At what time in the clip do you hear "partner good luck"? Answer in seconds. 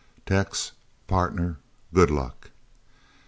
1.05-2.49